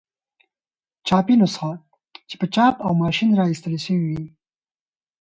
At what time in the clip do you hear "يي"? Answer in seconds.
4.17-4.25